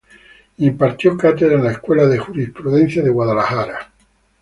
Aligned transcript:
Impartió 0.57 1.15
cátedra 1.15 1.53
en 1.57 1.63
la 1.63 1.73
Escuela 1.73 2.07
de 2.07 2.17
Jurisprudencia 2.17 3.03
de 3.03 3.11
Guadalajara. 3.11 3.91